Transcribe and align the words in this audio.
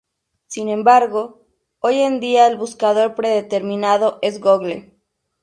Sin 0.47 0.67
embargo, 0.69 1.45
hoy 1.79 1.99
en 1.99 2.19
día, 2.19 2.47
el 2.47 2.57
buscador 2.57 3.13
predeterminado 3.13 4.17
es 4.23 4.39
Google. 4.41 4.95